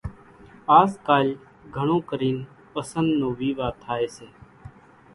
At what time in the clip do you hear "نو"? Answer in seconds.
3.19-3.29